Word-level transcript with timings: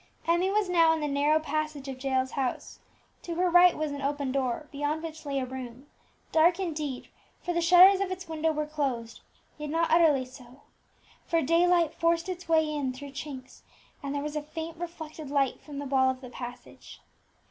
Emmie 0.27 0.49
was 0.49 0.67
now 0.67 0.91
in 0.93 0.99
the 0.99 1.07
narrow 1.07 1.39
passage 1.39 1.87
of 1.87 2.03
Jael's 2.03 2.31
house; 2.31 2.79
to 3.21 3.35
her 3.35 3.51
right 3.51 3.77
was 3.77 3.91
an 3.91 4.01
open 4.01 4.31
door, 4.31 4.67
beyond 4.71 5.03
which 5.03 5.27
lay 5.27 5.37
a 5.37 5.45
room, 5.45 5.85
dark 6.31 6.59
indeed, 6.59 7.09
for 7.43 7.53
the 7.53 7.61
shutters 7.61 7.99
of 7.99 8.09
its 8.09 8.27
window 8.27 8.51
were 8.51 8.65
closed, 8.65 9.21
yet 9.59 9.69
not 9.69 9.91
utterly 9.91 10.25
so, 10.25 10.61
for 11.27 11.43
daylight 11.43 11.93
forced 11.93 12.27
its 12.29 12.49
way 12.49 12.67
in 12.67 12.91
through 12.91 13.11
chinks, 13.11 13.61
and 14.01 14.15
there 14.15 14.23
was 14.23 14.35
a 14.35 14.41
faint 14.41 14.75
reflected 14.77 15.29
light 15.29 15.61
from 15.61 15.77
the 15.77 15.85
wall 15.85 16.09
of 16.09 16.21
the 16.21 16.31
passage. 16.31 16.99